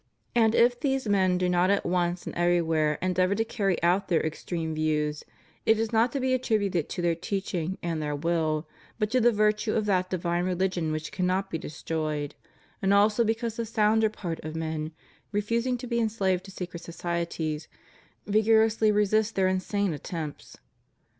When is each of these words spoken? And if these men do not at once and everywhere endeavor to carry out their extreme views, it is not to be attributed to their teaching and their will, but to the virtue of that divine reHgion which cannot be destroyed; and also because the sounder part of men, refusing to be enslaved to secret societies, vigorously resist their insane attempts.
And 0.33 0.55
if 0.55 0.79
these 0.79 1.07
men 1.07 1.37
do 1.37 1.47
not 1.47 1.69
at 1.69 1.85
once 1.85 2.25
and 2.25 2.35
everywhere 2.35 2.97
endeavor 3.03 3.35
to 3.35 3.45
carry 3.45 3.79
out 3.83 4.07
their 4.07 4.25
extreme 4.25 4.73
views, 4.73 5.23
it 5.63 5.77
is 5.77 5.93
not 5.93 6.11
to 6.13 6.19
be 6.19 6.33
attributed 6.33 6.89
to 6.89 7.03
their 7.03 7.13
teaching 7.13 7.77
and 7.83 8.01
their 8.01 8.15
will, 8.15 8.67
but 8.97 9.11
to 9.11 9.21
the 9.21 9.31
virtue 9.31 9.75
of 9.75 9.85
that 9.85 10.09
divine 10.09 10.45
reHgion 10.45 10.91
which 10.91 11.11
cannot 11.11 11.51
be 11.51 11.59
destroyed; 11.59 12.33
and 12.81 12.95
also 12.95 13.23
because 13.23 13.57
the 13.57 13.65
sounder 13.67 14.09
part 14.09 14.39
of 14.43 14.55
men, 14.55 14.91
refusing 15.31 15.77
to 15.77 15.85
be 15.85 15.99
enslaved 15.99 16.45
to 16.45 16.49
secret 16.49 16.81
societies, 16.81 17.67
vigorously 18.25 18.91
resist 18.91 19.35
their 19.35 19.47
insane 19.47 19.93
attempts. 19.93 20.57